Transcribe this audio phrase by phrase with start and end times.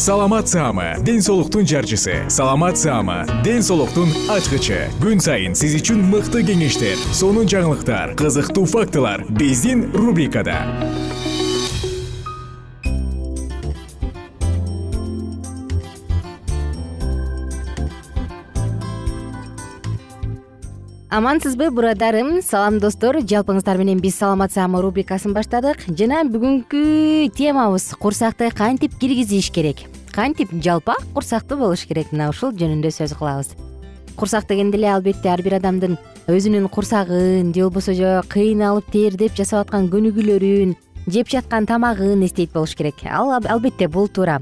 [0.00, 2.24] саламат саама ден соолуктун жарчысы.
[2.30, 4.88] Саламат саама ден соолуктун ачкычы.
[4.96, 10.64] Күн сайын сиз үчүн мыкты кеңештер сонун жаңылыктар кызыктуу фактылар биздин рубрикада.
[21.10, 23.18] Амансызбы бурадарым салам достор.
[23.18, 25.82] Жалпыңыздар менен биз саламат саама рубрикасын баштадык.
[25.92, 32.12] Жана бүгүнкү темабыз курсакты кантип киргизиш керек кантип жалпак курсактуу болуш керек.
[32.12, 33.54] Мына ушул жөнүндө сөз кылабыз.
[34.16, 35.96] Курсак дегенде эле албетте ар бир адамдын
[36.28, 37.94] өзүнүн курсагын же болбосо
[38.28, 40.76] кыйналып тердеп жасап аткан көнүгүүлөрүн
[41.08, 43.04] жеп жаткан тамагын эстейт болуш керек.
[43.08, 44.40] Ал албетте бул туура.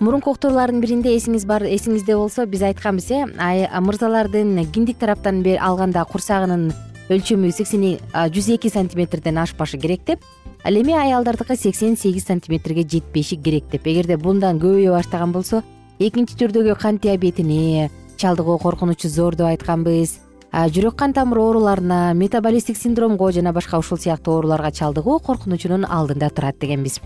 [0.00, 6.72] Мурунку уктуруулардын биринде эсиңиз бар эсиңизде болсо биз айтканбыз э мырзалардын киндик тараптан алганда курсагынын
[7.10, 10.20] өлчөмү сексен жүз эки сантиметрден ашпашы керек деп
[10.64, 13.86] ал эми аялдардыкы сексен сегиз сантиметрге жетпеши керек деп.
[13.86, 15.62] Эгерде bunдан көбөйө баштаган болсо
[15.98, 20.18] экинчи түрдөгү кант диабетине чалдыгуу коркунучу зор деп айтканбыз.
[20.52, 26.58] Жүрөк кан тамыр ооруларына метаболисттик синдромго жана башка ушул сыяктуу ооруларга чалдыгуу коркунучунун алдында турат
[26.58, 27.00] дегенбиз.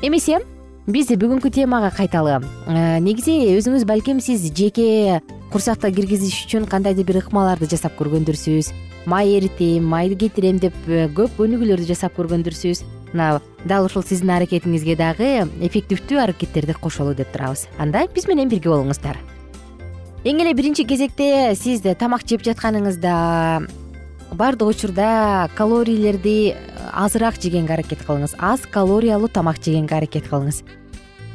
[0.00, 0.40] Эмесе
[0.86, 2.40] биз бүгүнкү темага кайталы.
[2.66, 5.20] Э, негизи өзүңүз балким сиз жеке
[5.52, 8.72] курсакты киргизиш үчүн кандайдыр бир ыкмаларды жасап көргөндүрсүз
[9.06, 12.82] май эритем майды кетирем деп э, көп көнүгүүлөрдү жасап көргөндүрсүз.
[13.12, 15.30] Мына дал ушул сиздин аракетиңизге дагы
[15.62, 17.68] эффективдүү аракеттерди кошолу деп турабыз.
[17.78, 19.20] Анда биз менен бирге болуңуздар.
[20.24, 23.14] Эң эле биринчи кезекте сиз тамак жеп жатканыңызда
[24.32, 26.56] баардык учурда калорийлерди
[26.92, 28.34] азыраак жегенге аракет кылыңыз.
[28.38, 30.62] Аз калориялуу тамак жегенге аракет кылыңыз.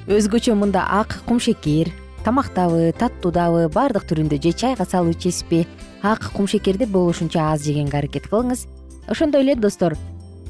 [0.10, 1.94] Өзгөчө мында ак кумшекер
[2.26, 5.66] тамактабы таттуудабы баардык түрүндө же чайга салып ичесизби
[6.04, 8.68] ак кумшекерди болушунча аз жегенге аракет кылыңыз.
[9.08, 9.96] Ошондой эле достор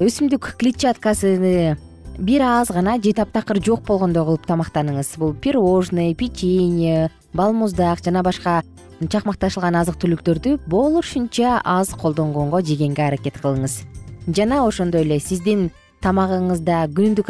[0.00, 1.78] өсүмдүк клетчаткасыны
[2.18, 5.16] бир аз гана же таптакыр жок болгондой кылып тамактаныңыз.
[5.16, 8.62] Бул пирожный печенье балмуздак жана башка
[9.00, 13.82] чакмакташылган азык түлүктөрдү болушунча аз колдонгонго жегенге аракет кылыңыз.
[14.28, 15.70] Жана ошондой эле сиздин
[16.04, 17.28] тамагыңызда күнүмдүк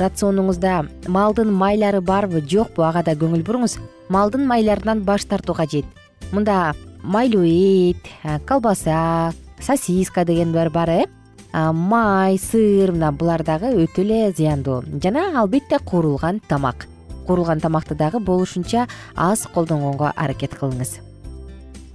[0.00, 0.74] рационуңузда
[1.10, 2.84] малдын майлары барбы жокпу?
[2.86, 3.78] Ага да көңүл буруңуз.
[4.08, 5.84] Малдын майларынан баш тартуу кажет.
[6.32, 8.06] Мында майлуу эт
[8.46, 11.04] колбаса сосиска дегендер бар э?
[11.52, 14.84] Май сыр мына булар дагы өтө эле зыяндуу.
[15.02, 16.86] Жана албетте куурулган тамак.
[17.26, 18.86] Куурулган тамакты дагы болушунча
[19.16, 21.09] аз колдонгонго аракет кылыңыз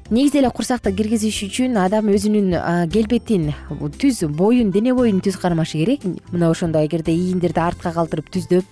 [0.09, 2.53] негизи эле курсакты киргизиш үчүн адам өзүнүн
[2.93, 3.49] келбетин
[3.97, 6.03] түз боюн дене боюн түз кармашы керек.
[6.31, 8.65] Мына ошондо эгерде ийиндерди артка калтырып түздөп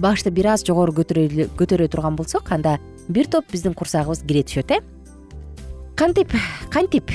[0.00, 2.78] башты бир аз жогору көтөрө турган болсок анда
[3.08, 4.80] бир топ биздин курсагыбыз кире түшөт э.
[5.96, 6.32] Кантип
[6.70, 7.12] кантип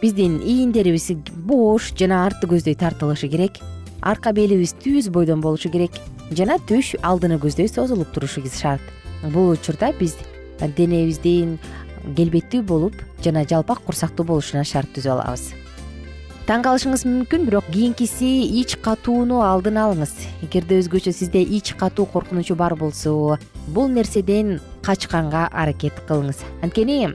[0.00, 1.10] биздин ийиндерибиз
[1.44, 3.60] бош жана артты көздөй тартылышы керек?
[4.00, 5.92] Арка белибиз түз бойдон болушу керек
[6.30, 8.80] жана түш алдыны көздөй созулуп турушу шарт.
[9.32, 10.16] Бул учурда биз
[10.76, 11.58] денебиздин
[12.16, 15.52] келбеттүү болуп жана жалпак курсактуу болушуна шарт түзүп алабыз.
[16.48, 20.14] Таң калышыңыз мүмкүн бирок кийинкиси ич катууну алдын алыңыз.
[20.46, 23.36] Эгерде өзгөчө сизде ич катуу коркунучу бар болсо
[23.66, 26.40] бул нерседен качканга аракет кылыңыз.
[26.64, 27.12] Анткени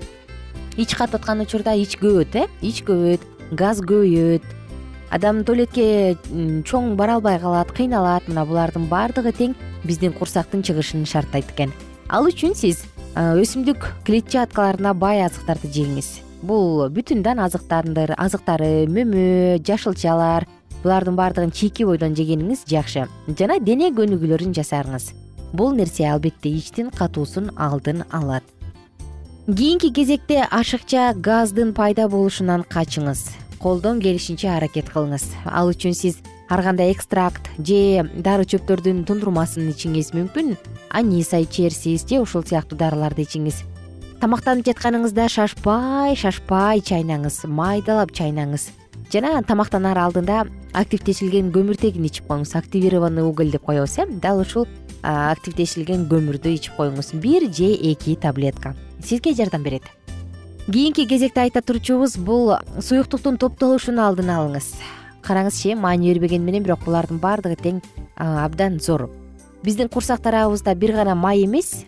[0.77, 2.45] ич катып аткан учурда ич көбөйт э?
[2.61, 3.25] Ич көбөйт
[3.57, 4.45] газ көбөйөт
[5.09, 6.13] адам туалетке
[6.69, 8.29] чоң бара албай калат кыйналат.
[8.29, 11.73] Мына булардын баардыгы тең биздин курсактын чыгышын шарттайт экен.
[12.09, 12.85] Ал үчүн сиз
[13.15, 16.21] өсүмдүк клетчаткаларына бай азыктарды жеңиз.
[16.43, 20.47] Бул бүтүн дан азыктары мөмө жашылчалар
[20.83, 23.07] булардын баардыгын чийки бойдон жегениңиз жакшы.
[23.27, 25.13] Жана дене көнүгүүлөрүн жасаңыз
[25.53, 28.43] бул нерсе албетте ичтин катуусун алдын алат.
[29.45, 33.29] Кийинки кезекте ашыкча газдын пайда болушунан качыңыз.
[33.59, 35.29] Колдон келишинче аракет кылыңыз.
[35.45, 36.17] Ал үчүн сиз
[36.53, 40.53] ар кандай экстракт же дары чөптөрдүн тундурмасын ичиңиз мүмкүн?
[40.93, 43.63] Аниса ичерсиз же ушул сыяктуу дарыларды ичиңиз.
[44.21, 48.69] Тамактанып жатканыңызда шашпай шашпай чайнаңыз майдалап чайнаңыз.
[49.09, 50.45] Жана тамактанаар алдында
[50.77, 54.05] активдешилген көмүртегин ичип коюңуз активированный уголь деп коебуз э?
[54.21, 54.67] Дал ушул
[55.01, 57.15] активдешилген көмүрдү ичип коюңуз.
[57.17, 58.75] Бир же эки таблетка.
[59.03, 59.89] Сизге жардам берет.
[60.71, 64.75] Кийинки кезекте айта турчубуз бул суюктуктун топтолушун алдын алыңыз
[65.23, 67.81] караңызчы маани бербеген менен бирок булардын баардыгы тең
[68.17, 69.09] абдан зор.
[69.63, 71.85] Биздин курсак тарабыбызда бир гана май эмес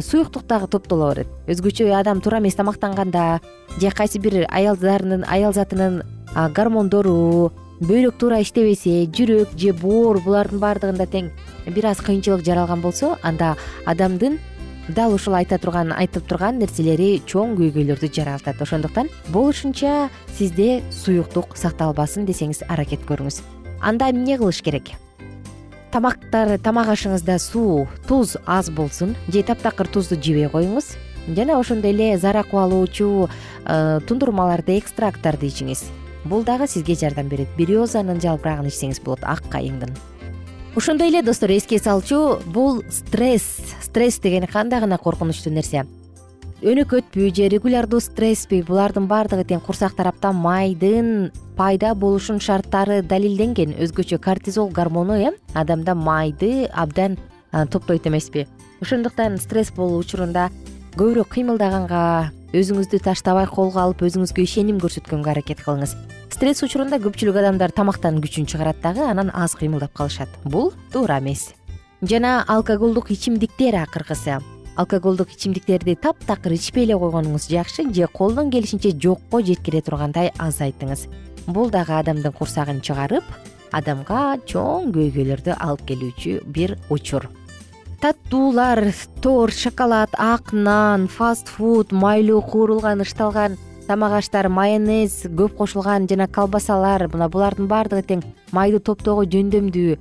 [0.00, 3.40] суюктук дагы топтоло берет өзгөчө адам туура эмес тамактанганда
[3.80, 6.02] же кайсы бир аялдарынын аял затынын
[6.54, 11.30] гормондору бөйрөк туура иштебесе жүрөк же боор булардын баардыгында тең
[11.72, 13.54] бир аз кыйынчылык жаралган болсо анда
[13.86, 14.38] адамдын
[14.88, 20.08] дал ушул айта турган айтып турган нерселери чоң көйгөйлөрдү жаратат ошондуктан болушунча
[20.38, 23.42] сизде суюктук сакталбасын десеңиз аракет көрүңүз.
[23.80, 24.94] Анда эмне кылыш керек?
[25.92, 30.96] Тамактар тамак ашыңызда суу туз аз болсун же таптакыр тузду жебей коюңуз
[31.28, 33.28] жана ошондой эле заара кубалоочу
[33.64, 35.84] э, тундурмаларды экстракттарды ичиңиз.
[36.24, 37.48] Бул дагы сизге жардам берет.
[37.56, 39.94] Березанын жалбырагын ичсеңиз болот ак кайыңдын
[40.76, 43.60] ошондой эле достор эске салчу бул стресс.
[43.82, 45.86] Стресс деген кандай гана коркунучтуу нерсе.
[46.62, 53.76] Өнөкөтпү же регулярдуу стресспи булардын баардыгы тең курсак тараптан майдын пайда болушунун шарттары далилденген.
[53.78, 57.18] Өзгөчө кортизол гормону э адамда майды абдан
[57.52, 58.48] топтойт эмеспи.
[58.80, 60.50] Ошондуктан стресс болуу учурунда
[60.96, 65.92] көбүрөөк кыймылдаганга өзүңүздү таштабай колго алып өзүңүзгө ишеним көрсөткөнгө аракет кылыңыз.
[66.32, 70.32] Стресс учурунда көпчүлүк адамдар тамактан күчүн чыгарат дагы анан аз кыймылдап калышат.
[70.44, 71.52] Бул туура эмес.
[72.00, 74.38] Жана алкоголдук ичимдиктер акыркысы.
[74.76, 81.08] Алкоголдук ичимдиктерди таптакыр ичпей эле койгонуңуз жакшы же колдон келишинче жокко жеткире тургандай азайтыңыз.
[81.48, 83.24] Бул дагы адамдын курсагын чыгарып
[83.72, 87.28] адамга чоң көйгөйлөрдү алып келүүчү бир учур
[88.00, 93.56] таттуулар торт шоколад ак нан фаст фуд майлуу куурулган ышталган
[93.88, 97.08] тамак аштар майонез көп кошулган жана колбасалар.
[97.08, 98.22] Мына булардын баардыгы тең
[98.52, 99.96] майды топтоого жөндөмдүү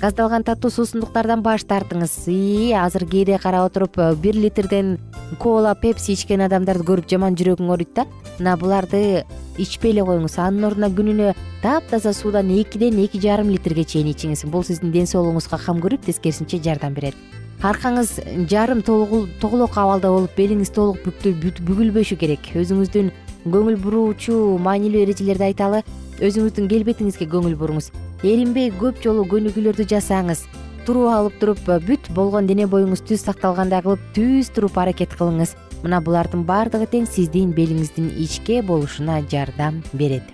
[0.00, 2.24] газдалган таттуу суусундуктардан баш тартыңыз.
[2.32, 4.98] Ии азыр кээде карап отуруп э, бир литрден
[5.38, 8.06] кола пепси ичкен адамдарды көрүп жаман жүрөгүң ооруйт да.
[8.38, 9.26] Мына буларды
[9.60, 10.38] ичпей эле коюңуз.
[10.40, 14.46] Анын ордуна күнүнө таптаза суудан экиден эки жарым литрге чейин ичиңиз.
[14.48, 17.14] Бул сиздин ден соолугуңузга кам көрүп тескерисинче жардам берет.
[17.60, 18.16] Аркаңыз
[18.48, 22.54] жарым тоголок абалда болуп белиңиз толук бүгүлбөшү керек.
[22.56, 23.12] Өзүңүздүн
[23.44, 25.84] көңүл буруучу маанилүү эрежелерди айталы
[26.24, 30.44] өзүңүздүн келбетиңизге көңүл буруңуз эринбей көп жолу көнүгүүлөрдү жасаңыз.
[30.84, 35.54] Туруп алып туруп бүт болгон дене боюңуз түз сакталгандай кылып түз туруп аракет кылыңыз.
[35.84, 40.24] Мына булардын баардыгы тең сиздин белиңиздин ичке болушуна жардам берет.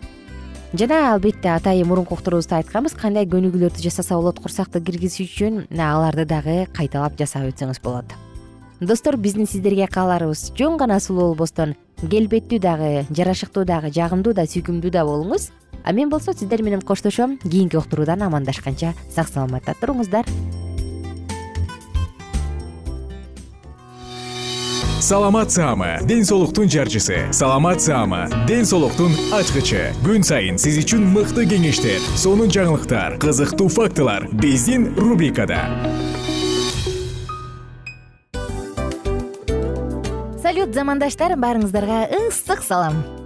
[0.75, 6.65] Жана албетте атайын мурунку уктурубузда айтканбыз кандай көнүгүүлөрдү жасаса болот курсакты киргизүү үчүн аларды дагы
[6.75, 8.17] кайталап жасап өтсөңүз болот.
[8.81, 14.91] Достор биздин сиздерге кааларыбыз жөн гана сулуу болбостон келбеттүү дагы жарашыктуу дагы жагымдуу да сүйкүмдүү
[14.93, 15.49] да болуңуз
[15.87, 17.39] а мен болсо сиздер менен коштошом.
[17.39, 20.27] Кийинки уктуруудан амандашканча сак саламатта туруңуздар.
[25.01, 27.31] Саламат саама ден соолуктун жарчысы.
[27.31, 29.93] Саламат саама ден соолуктун ачкычы.
[30.03, 35.63] Күн сайын сиз үчүн мыкты кеңештер сонун жаңылыктар кызыктуу фактылар биздин рубрикада.
[40.43, 43.26] Салют замандаштар баарыңыздарга ысык салам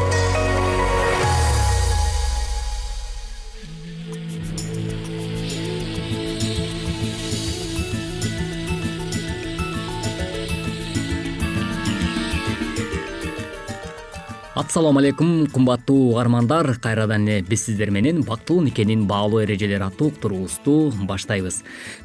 [14.71, 16.77] ассалому алейкум кымбаттуу угармандар.
[16.79, 21.57] Кайрадан эле биз сиздер менен бактылуу никенин баалуу эрежелери аттуу уктуруубузду баштайбыз.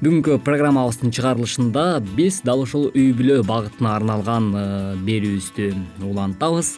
[0.03, 1.85] Бүгүнкү программабыздын чыгарылышында
[2.17, 4.65] биз дал ушул үй бүлө багытына арналган э,
[4.99, 5.69] берүүбүздү
[6.11, 6.73] улантабыз.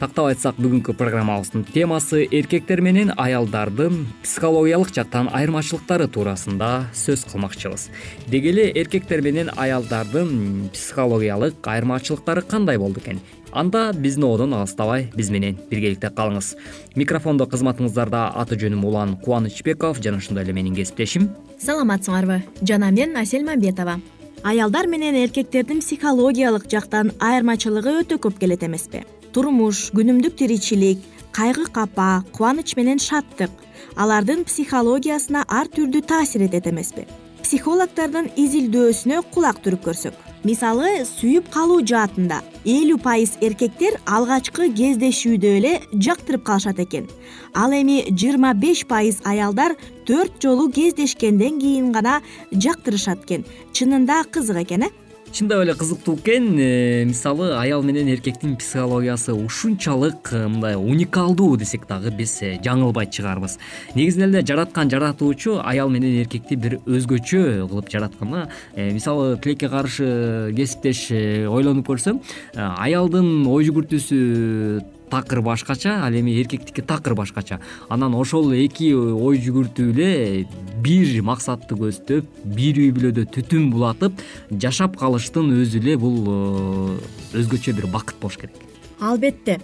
[0.00, 7.90] Тактап айтсак бүгүнкү программабыздын темасы эркектер менен аялдардын психологиялык жактан айырмачылыктары туурасында сөз кылмакчыбыз.
[8.32, 13.20] Деги эле эркектер менен аялдардын психологиялык айырмачылыктары кандай болду экен
[13.54, 16.54] анда биздин одон алыстабай биз менен биргеликте калыңыз.
[16.98, 21.30] Микрофондо кызматыңыздарда аты жөнүм улан кубанычбеков жана ошондой эле менин кесиптешим.
[21.62, 24.00] Саламатсыңарбы жана мен асель мамбетова.
[24.42, 29.04] Аялдар менен эркектердин психологиялык жактан айырмачылыгы өтө көп келет эмеспи.
[29.32, 30.98] Турмуш күнүмдүк тиричилик
[31.32, 33.50] кайгы капа кубаныч менен шаттык
[33.96, 37.06] алардын психологиясына ар түрдүү таасир этет эмеспи.
[37.42, 45.72] Психологдордун изилдөөсүнө кулак түрүп көрсөк мисалы сүйүп калуу жаатында элүү пайыз эркектер алгачкы кездешүүдө эле
[45.92, 47.08] жактырып калышат экен.
[47.54, 49.76] Ал эми жыйырма беш пайыз аялдар
[50.08, 52.20] төрт жолу кездешкенден кийин гана
[52.52, 53.44] жактырышат экен.
[53.72, 55.03] Чынында кызык экен э
[55.34, 56.56] чындап эле кызыктуу экен.
[56.58, 63.10] Э, мисалы аял менен эркектин психологиясы ушунчалык э, мындай уникалдуу десек дагы биз э, жаңылбайт
[63.10, 63.58] чыгарбыз.
[63.96, 71.10] Негизинен эле жараткан жаратуучу аял менен эркекти бир өзгөчө кылып жараткан мисалы тилекке каршы кесиптеш
[71.50, 72.22] ойлонуп көрсөң
[72.54, 77.60] аялдын ой жүгүртүүсү такыр башкача ал эми эркектики такыр башкача.
[77.88, 80.46] Анан ошол эки ой жүгүртүү эле
[80.82, 86.98] бир максатты көздөп бир үй бүлөдө түтүн булатып жашап калыштын өзү эле бул э,
[87.40, 88.73] өзгөчө бир бакыт болуш керек
[89.10, 89.60] албетте.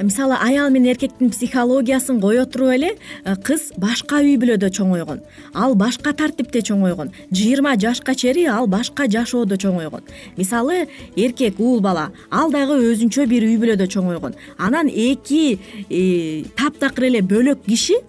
[0.00, 5.20] Мисалы аял менен эркектин психологиясын кое туруп эле э, кыз башка үй бүлөдө чоңойгон
[5.54, 10.02] ал башка тартипте чоңойгон жыйырма жашка чейин ал башка жашоодо чоңойгон
[10.36, 15.58] мисалы эркек уул бала ал дагы өзүнчө бир үй бүлөдө чоңойгон анан эки
[15.88, 18.00] э, таптакыр эле бөлөк киши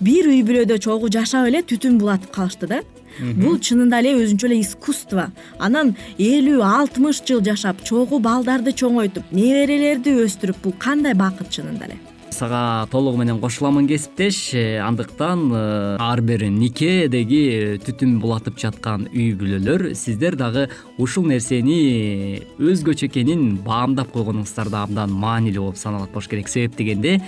[0.00, 2.82] бир үй бүлөдө чогуу жашап эле түтүн булатып калышты да
[3.18, 5.30] бул чынында эле өзүнчө эле искусство.
[5.58, 11.98] Анан элүү алтымыш жыл жашап чогуу балдарды чоңойтуп неберелерди өстүрүп бул кандай бакыт чынында эле
[12.30, 14.54] мисага толугу менен кошуламын кесиптеш.
[14.54, 15.50] Андыктан
[15.98, 20.68] ар бир никедеги түтүн булатып жаткан үй бүлөлөр сиздер дагы
[20.98, 26.48] ушул нерсени өзгөчө экенин баамдап койгонуңуздар да абдан маанилүү болуп саналат болуш керек.
[26.48, 27.18] Себеп дегенде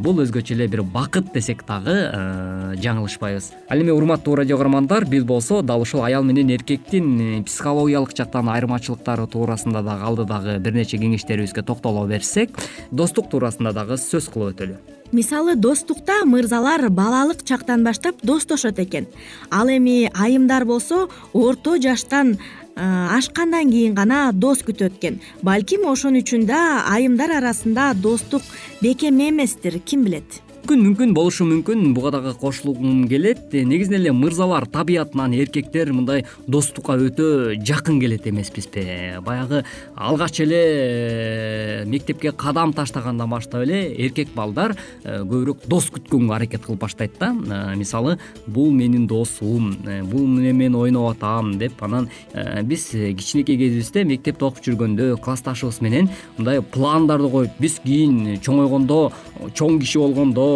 [0.00, 1.96] бул өзгөчө эле бир бакыт десек дагы
[2.80, 3.52] жаңылышпайбыз.
[3.68, 9.26] Ал эми урматтуу радио каармандар биз болсо дал ушул аял менен эркектин психологиялык жактан айырмачылыктары
[9.26, 12.56] туурасында дагы алдыдагы бир нече кеңештерибизге токтоло берсек
[12.90, 19.06] достук туурасында дагы сөз кылып өтөлү мисалы достукта мырзалар балалык чактан баштап достошот экен.
[19.50, 22.38] Ал эми айымдар болсо орто жаштан
[22.76, 25.20] ашкандан кийин гана дос күтөт экен.
[25.42, 28.42] Балким ошон үчүн да айымдар арасында достук
[28.82, 31.92] бекем эместир ким билет мүмкүн мүмкүн болушу мүмкүн.
[31.94, 33.52] Буга дагы кошулгум келет.
[33.54, 39.62] Негизинен эле мырзалар табиятынан эркектер мындай достукка өтө жакын келет эмеспизби баягы
[39.94, 46.66] алгач эле э, мектепке кадам таштагандан баштап эле эркек балдар э, көбүрөөк дос күткөнгө аракет
[46.66, 47.30] кылып баштайт да.
[47.30, 49.76] Э, мисалы бул менин досум
[50.10, 52.10] бул менен мен ойноп атам деп анан
[52.64, 59.12] биз кичинекей кезибизде мектепте окуп жүргөндө классташыбыз менен мындай пландарды коюп биз кийин чоңойгондо
[59.54, 60.55] чоң киши болгондо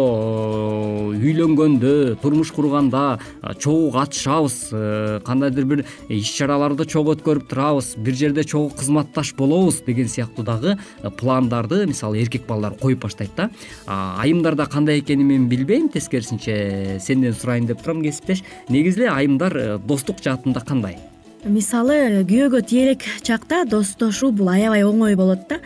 [1.15, 1.91] үйлөнгөндө
[2.21, 8.43] турмуш курганда э, чогуу катышабыз э, кандайдыр бир иш чараларды чогуу өткөрүп турабыз бир жерде
[8.43, 10.77] чогуу кызматташ болобуз деген сыяктуу дагы
[11.19, 13.49] пландарды мисалы эркек балдар коюп баштайт да.
[13.85, 18.43] Айымдарда кандай экенин мен билбейм тескерисинче сенден сурайын деп турам кесиптеш.
[18.69, 20.97] Негизи эле айымдар достук жаатында кандай
[21.45, 25.57] мисалы күйөөгө тиелек чакта достошуу бул аябай оңой болот да.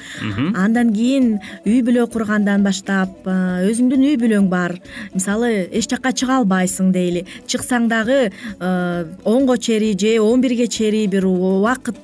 [0.55, 4.77] Андан кийин үй бүлө кургандан баштап өзүңдүн үй бүлөң бар.
[5.13, 7.25] Мисалы эч жака чыга албайсың дейли.
[7.47, 11.99] Чыксаң дагы онго чейин же он бирге чейин бир убакыт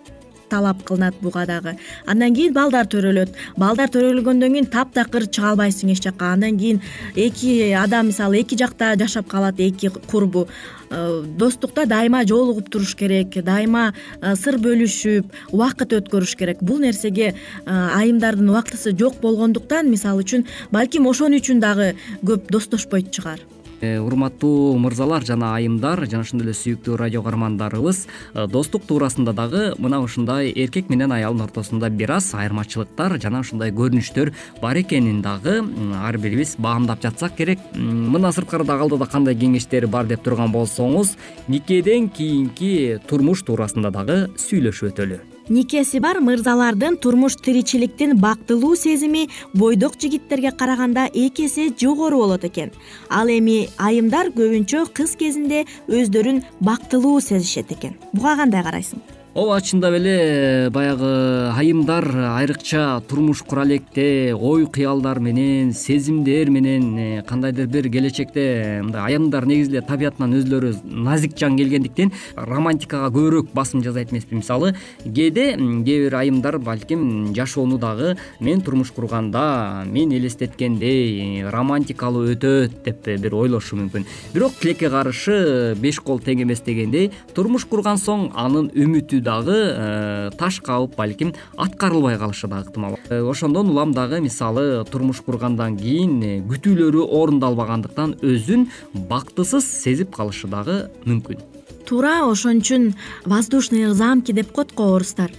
[0.50, 1.78] талап кылынат буга дагы.
[2.06, 3.32] Андан кийин балдар төрөлөт.
[3.56, 6.82] Балдар төрөлгөндөн кийин таптакыр чыга албайсың эч жака андан кийин
[7.16, 10.48] эки адам мисалы эки жакта жашап калат эки курбу.
[10.48, 16.62] Э, достукта дайыма жолугуп туруш керек дайыма э, сыр бөлүшүп убакыт өткөрүш керек.
[16.62, 23.12] Бул нерсеге э, айымдардын убактысы жок болгондуктан мисалы үчүн балким ошон үчүн дагы көп достошпойт
[23.16, 23.40] чыгар.
[23.40, 23.51] Э,
[23.82, 30.02] урматтуу мырзалар жана айымдар жана ошондой эле сүйүктүү радио каармандарыбыз э, достук туурасында дагы мына
[30.04, 35.60] ушундай эркек менен аялдын ортосунда бир аз айырмачылыктар жана ушундай көрүнүштөр бар экенин дагы
[36.02, 37.60] ар бирибиз баамдап жатсак керек.
[37.76, 41.16] Мындан сырткары дагы алдыда кандай кеңештер бар деп турган болсоңуз
[41.48, 50.00] никеден кийинки турмуш туурасында дагы сүйлөшүп өтөлү никеси бар мырзалардын турмуш тиричиликтин бактылуу сезими бойдок
[50.02, 52.72] жигиттерге караганда эки эсе жогору болот экен.
[53.10, 57.98] Ал эми айымдар көбүнчө кыз кезинде өздөрүн бактылуу сезишет экен.
[58.14, 62.04] Буга кандай карайсың ооба чындап эле баягы айымдар
[62.36, 69.46] айрыкча турмуш кура электе ой кыялдар менен сезимдер менен э, кандайдыр бир келечекте мындай айымдар
[69.46, 74.36] негизи эле табиятынан өзүлөрү назик жан келгендиктен романтикага көбүрөөк басым жасайт эмеспи.
[74.36, 82.84] Мисалы кээде кээ бир айымдар балким жашоону дагы мен турмуш курганда мен элестеткендей романтикалуу өтөт
[82.84, 84.06] деп бир ойлошу мүмкүн.
[84.34, 90.30] Бирок тилекке каршы беш кол тең эмес дегендей турмуш курган соң анын үмүтү дагы э,
[90.38, 96.20] таш кабып балким аткарылбай калышы дагы ыктымал э, ошондон улам дагы мисалы турмуш кургандан кийин
[96.24, 101.51] э, күтүүлөрү орундалбагандыктан өзүн бактысыз сезип калышы дагы мүмкүн
[101.92, 102.94] туура ошон үчүн
[103.28, 105.32] воздушные замки деп коет го орустар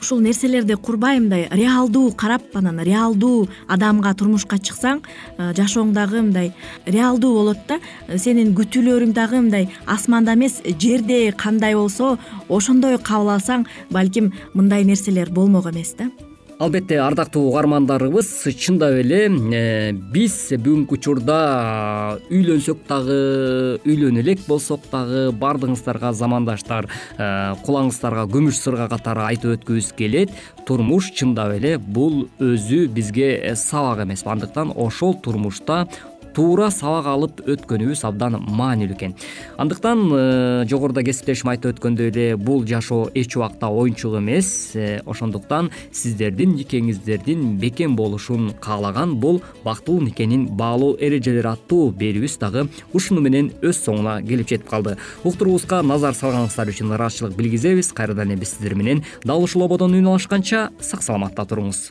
[0.00, 5.04] ушул нерселерди курбай мындай реалдуу карап анан реалдуу адамга турмушка чыксаң
[5.36, 6.52] жашооң дагы мындай
[6.86, 7.80] реалдуу болот да
[8.16, 12.16] сенин күтүүлөрүң дагы мындай асманда эмес жерде кандай болсо
[12.48, 16.08] ошондой кабыл алсаң балким мындай нерселер болмок эмес да
[16.62, 21.38] албетте ардактуу угармандарыбыз чындап эле э, биз бүгүнкү учурда
[22.30, 23.16] үйлөнсөк дагы
[23.82, 27.26] үйлөнө элек болсок дагы баардыгыңыздарга замандаштар э,
[27.66, 30.30] кулаңыздарга күмүш сырга катары айтып өткүбүз келет.
[30.68, 35.88] Турмуш чындап эле бул өзү бизге сабак эмеспи андыктан ошол турмушта
[36.34, 39.14] туура сабак алып өткөнүбүз абдан маанилүү экен.
[39.60, 44.72] Андыктан э, жогоруда кесиптешим айтып өткөндөй эле бул жашоо эч убакта оюнчук эмес.
[44.74, 52.66] Э, ошондуктан сиздердин никеңиздердин бекем болушун каалаган бул бактылуу никенин баалоо эрежелери аттуу берүүбүз дагы
[52.92, 54.96] ушуну менен өз соңуна келип жетип калды.
[55.24, 57.92] Уктуруубузга назар салганыңыздар үчүн ыраазычылык билгизебиз.
[57.92, 61.90] Кайрадан эле биз сиздер менен дал ушул ободон үн алышканча сак саламатта туруңуз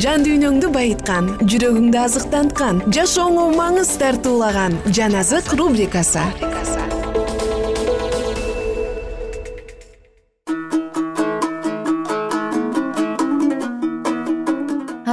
[0.00, 6.22] жан дүйнөңдү байыткан жүрөгүңдү азыктанткан жашооңо маңыз тартуулаган жан азык рубрикасы.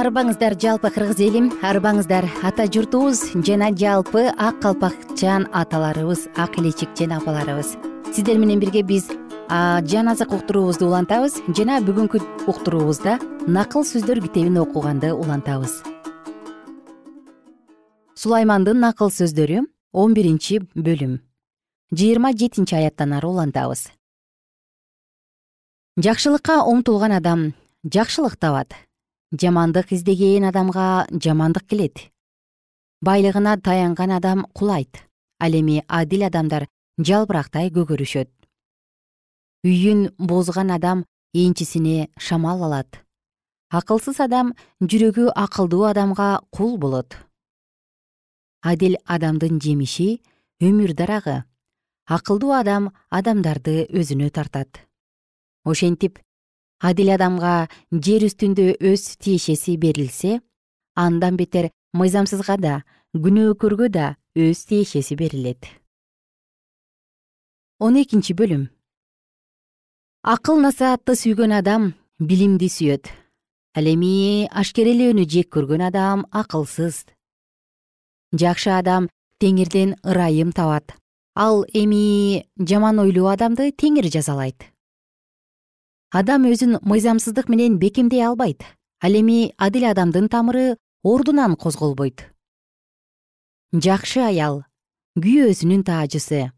[0.00, 7.76] Арыбаңыздар жалпы кыргыз элим арыбаңыздар ата журтубуз жана жалпы ак калпакчан аталарыбыз ак илечекчен апаларыбыз.
[8.14, 9.12] Сиздер менен бирге биз
[9.50, 13.16] жан азык уктуруубузду улантабыз жана бүгүнкү уктуруубузда
[13.50, 15.82] накыл сөздөр китебин окуганды улантабыз.
[18.14, 21.18] Сулаймандын накыл сөздөрү он биринчи бөлүм.
[21.90, 23.88] Жыйырма жетинчи аяттан ары улантабыз.
[25.98, 28.70] Жакшылыкка умтулган адам жакшылык табат.
[29.34, 32.06] Жамандык издеген адамга жамандык келет
[33.02, 35.08] байлыгына таянган адам кулайт.
[35.40, 38.30] Ал эми адил адамдар жалбырактай көгөрүшөт
[39.64, 43.04] үйүн бузган адам энчисине шамал алат.
[43.70, 47.14] Акылсыз адам жүрөгү акылдуу адамга кул болот.
[48.62, 50.22] Адил адамдын жемиши
[50.60, 51.44] өмүр дарагы.
[52.06, 54.80] Акылдуу адам адамдарды өзүнө тартат.
[55.64, 56.18] Ошентип
[56.80, 60.40] адил адамга жер үстүндө өз тиешеси берилсе
[60.96, 62.74] андан бетер мыйзамсызга да
[63.14, 65.68] күнөөкөргө да өз тиешеси берилет.
[67.78, 68.68] Он экинчи бөлүм
[70.22, 73.08] акыл насаатты сүйгөн адам билимди сүйөт.
[73.72, 77.06] Ал эми ашкерелөөнү жек көргөн адам акылсыз.
[78.36, 79.08] Жакшы адам
[79.40, 80.92] теңирден ырайым табат.
[81.34, 84.66] Ал эми жаман ойлуу адамды теңир жазалайт.
[86.12, 88.60] Адам өзүн мыйзамсыздык менен бекемдей албайт.
[89.00, 92.28] Ал эми адил адамдын тамыры ордунан козголбойт.
[93.72, 94.64] Жакшы аял
[95.16, 96.50] күйөөсүнүн таажысы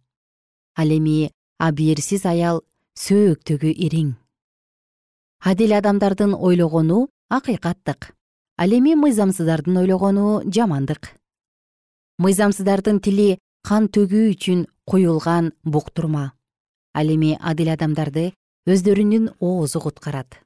[0.75, 2.65] ал эми абийирсиз аял
[2.99, 4.13] сөөктөгү ириң.
[5.43, 8.13] Адил адамдардын ойлогону акыйкаттык
[8.59, 11.17] ал эми мыйзамсыздардын ойлогону жамандык.
[12.19, 16.33] Мыйзамсыздардын тили кан төгүү үчүн куюлган буктурма
[16.95, 18.33] ал эми адил адамдарды
[18.69, 20.43] өздөрүнүн оозу куткарат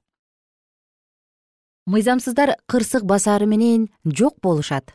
[1.86, 4.94] мыйзамсыздар кырсык басаары менен жок болушат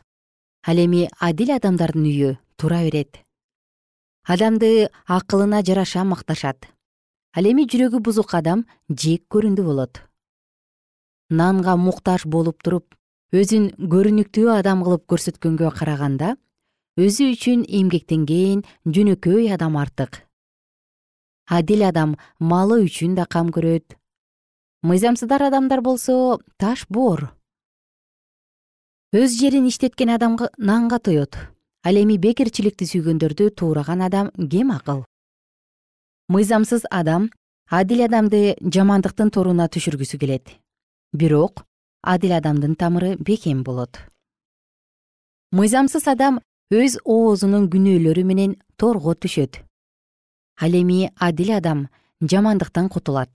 [0.66, 3.18] ал эми адил адамдардын үйү тура берет.
[4.28, 6.68] Адамды акылына жараша макташат
[7.32, 10.02] ал эми жүрөгү бузук адам жек көрүндү болот.
[11.30, 12.94] Нанга муктаж болуп туруп
[13.32, 16.34] өзүн көрүнүктүү адам кылып көрсөткөнгө караганда
[17.00, 20.20] өзү үчүн эмгектенген жөнөкөй адам артык.
[21.48, 23.96] Адил адам малы үчүн да кам көрөт.
[24.82, 27.30] Мыйзамсыздар адамдар болсо таш боор.
[29.12, 31.36] Өз жерин иштеткен адам нанга тоет
[31.82, 35.02] ал эми бекерчиликти сүйгөндөрдү туураган адам кем акыл
[36.32, 37.30] мыйзамсыз адам
[37.78, 38.40] адил адамды
[38.74, 40.54] жамандыктын торуна түшүргүсү келет.
[41.12, 41.64] Бирок
[42.00, 44.00] адил адамдын тамыры бекем болот.
[45.52, 46.40] Мыйзамсыз адам
[46.72, 49.60] өз оозунун күнөөлөрү менен торго түшөт.
[50.62, 51.88] Ал эми адил адам
[52.20, 53.30] жамандыктан кутулат.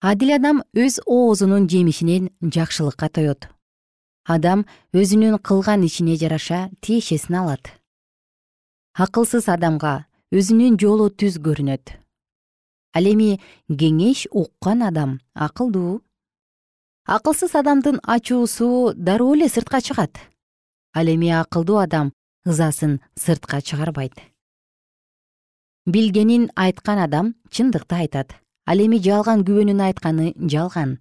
[0.00, 3.50] Адил адам өз оозунун жемишинен жакшылыкка тоет
[4.26, 7.70] адам өзүнүн кылган ишине жараша тиешесин алат.
[8.94, 11.94] Акылсыз адамга өзүнүн жолу түз көрүнөт.
[12.96, 16.02] Ал эми кеңеш уккан адам акылдуу.
[17.06, 20.18] Акылсыз адамдын ачуусу дароо эле сыртка чыгат.
[20.92, 22.12] Ал эми акылдуу адам
[22.44, 24.16] ызасын сыртка чыгарбайт.
[25.86, 28.34] Билгенин айткан адам чындыкты айтат.
[28.66, 30.98] Ал эми жалган күбөнүн айтканы жалган.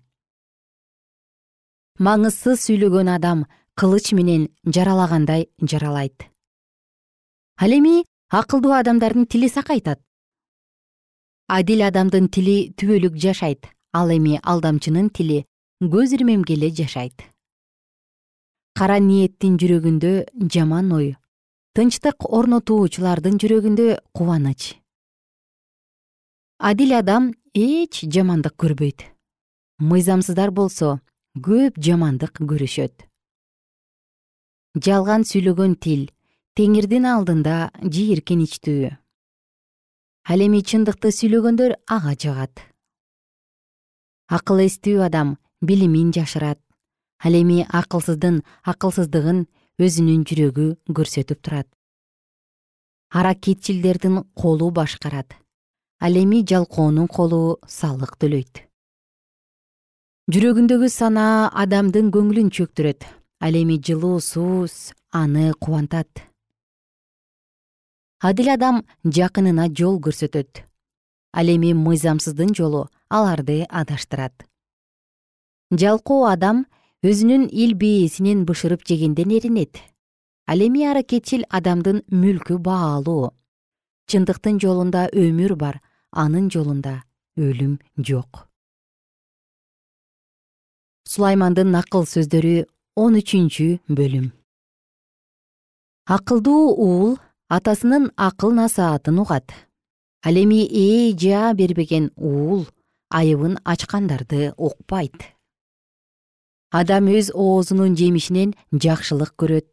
[1.98, 6.30] Маңызсыз сүйлөгөн адам кылыч менен жаралагандай жаралайт.
[7.58, 10.02] Ал эми акылдуу адамдардын тили сакайтат.
[11.48, 13.70] Адил адамдын тили түбөлүк жашайт.
[13.94, 15.46] Ал эми алдамчынын тили
[15.82, 17.22] көз ирмемге эле жашайт.
[18.74, 21.16] Кара ниеттин жүрөгүндө жаман ой.
[21.76, 24.76] Тынчтык орнотуучулардын жүрөгүндө кубаныч.
[26.58, 29.06] Адил адам эч жамандык көрбөйт.
[29.80, 31.00] Мыйзамсыздар болсо
[31.36, 33.06] көп жамандык көрүшөт.
[34.76, 36.10] Жалган сүйлөгөн тил
[36.56, 38.94] теңирдин алдында жийиркеничтүү
[40.32, 42.66] ал эми чындыкты сүйлөгөндөр ага жагат
[44.28, 46.60] акыл эстүү адам билимин жашырат.
[47.24, 49.46] Ал эми акылсыздын акылсыздыгын
[49.82, 51.68] өзүнүн жүрөгү көрсөтүп турат.
[53.14, 55.34] Аракетчилдердин колу башкарат.
[56.02, 58.66] Ал эми жалкоонун колу салык төлөйт.
[60.34, 63.06] Жүрөгүндөгү санаа адамдын көңүлүн чөктүрөт.
[63.40, 66.35] Ал эми жылуу сууз аны кубантат
[68.20, 70.64] адил адам жакынына жол көрсөтөт.
[71.34, 74.46] Ал эми мыйзамсыздын жолу аларды адаштырат.
[75.72, 76.66] Жалкоо адам
[77.04, 79.82] өзүнүн ил бээсинен бышырып жегенден эринет.
[80.48, 83.34] Ал эми аракетчил адамдын мүлкү баалуу.
[84.08, 87.04] Чындыктын жолунда өмүр бар анын жолунда
[87.38, 88.48] өлүм жок.
[91.06, 94.32] Сулаймандын акыл сөздөрү он үчүнчү бөлүм.
[96.06, 99.54] Акылдуу уул атасынын акыл насаатын угат.
[100.26, 102.66] Ал эми ээ жаа бербеген уул
[103.10, 105.14] айыбын ачкандарды укпайт.
[106.72, 109.68] Адам өз оозунун жемишинен жакшылык көрөт.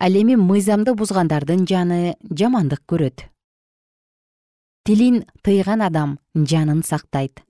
[0.00, 3.28] Ал эми мыйзамды бузгандардын жаны жамандык көрөт.
[4.84, 7.44] Тилин тыйган адам жанын сактайт.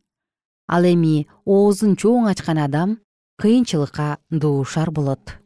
[0.66, 2.98] Ал эми оозун чоң ачкан адам
[3.38, 5.38] кыйынчылыкка дуушар болот.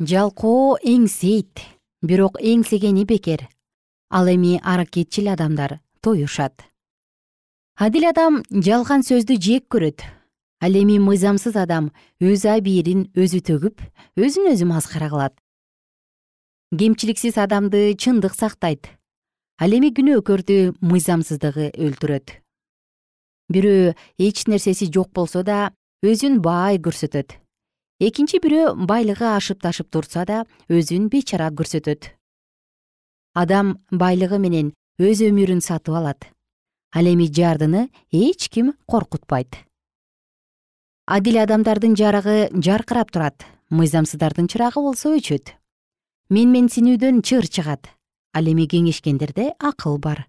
[0.00, 1.73] Жалкоо эңсейт
[2.04, 3.46] бирок эңсегени бекер
[4.10, 6.62] ал эми аракетчил адамдар тоюшат.
[7.76, 10.04] Адил адам жалган сөздү жек көрөт.
[10.60, 11.90] Ал эми мыйзамсыз адам
[12.20, 13.80] өз абийирин өзү төгүп
[14.20, 15.34] өзүн өзү маскара кылат.
[16.76, 18.90] Кемчиликсиз адамды чындык сактайт.
[19.58, 22.36] Ал эми күнөөкөрдү мыйзамсыздыгы өлтүрөт.
[23.48, 25.72] Бирөө эч нерсеси жок болсо да
[26.04, 27.43] өзүн бай көрсөтөт
[28.08, 32.10] экинчи бирөө байлыгы ашып ташып турса да өзүн бейчара көрсөтөт.
[33.34, 36.28] Адам байлыгы менен өз өмүрүн сатып алат.
[36.94, 39.56] Ал эми жардыны эч ким коркутпайт.
[41.06, 43.44] Адил адамдардын жарыгы жаркырап турат.
[43.70, 45.56] Мыйзамсыздардын чырагы болсо өчөт.
[46.30, 47.90] Менменсинүүдөн чыр чыгат.
[48.32, 50.28] Ал эми кеңешкендерде акыл бар.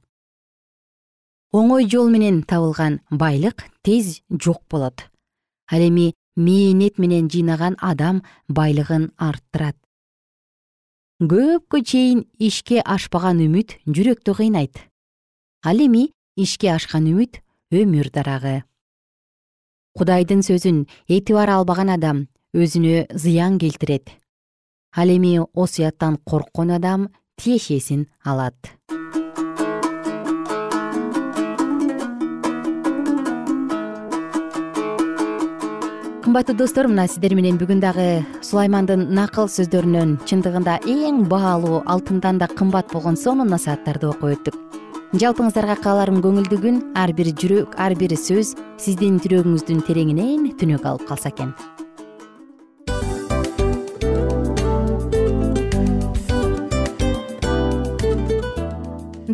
[1.54, 5.06] Оңой жол менен табылган байлык тез жок болот.
[5.72, 9.78] Ал эми мээнет менен жыйнаган адам байлыгын арттырат.
[11.20, 14.76] Көпкө чейин ишке ашпаган үмүт жүрөктү кыйнайт.
[15.64, 17.40] Ал эми ишке ашкан үмүт
[17.72, 18.64] өмүр дарагы.
[19.96, 24.12] Кудайдын сөзүн этибар албаган адам өзүнө зыян келтирет.
[24.92, 28.76] Ал эми осуяттан корккон адам тиешесин алат
[36.36, 38.06] кымбаттуу достор мына сиздер менен бүгүн дагы
[38.44, 44.58] сулаймандын накыл сөздөрүнөн чындыгында эң баалуу алтындан да кымбат болгон сонун насааттарды окуп өттүк.
[45.16, 51.08] Жалпыңыздарга кааларым көңүлдүү күн ар бир жүрөк ар бир сөз сиздин жүрөгүңүздүн тереңинен түнөк алып
[51.08, 51.56] калса экен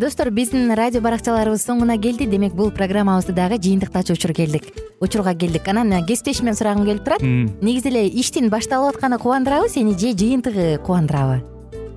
[0.02, 2.26] достор биздин радио баракчаларыбыз соңуна келди.
[2.26, 4.66] Демек бул программабызды дагы жыйынтыктачу учур келдик.
[4.98, 5.68] Учурга келдик.
[5.68, 7.22] Анан кесиптешимден сурагым келип турат.
[7.22, 11.51] Негизи эле иштин башталып атканы кубандырабы сени же жыйынтыгы кубандырабы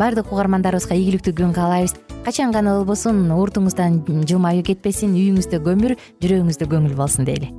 [0.00, 1.98] баардык угармандарыбызга ийгиликтүү күн каалайбыз.
[2.24, 7.52] Качан гана болбосун уртуңуздан жылмаюу кетпесин үйүңүздө көмүр жүрөгүңүздө көңүл болсун дейли